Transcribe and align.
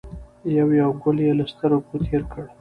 یو 0.57 0.67
یو 0.81 0.89
ګل 1.01 1.17
یې 1.25 1.33
له 1.39 1.45
سترګو 1.51 1.95
تېر 2.05 2.23
کړ. 2.31 2.45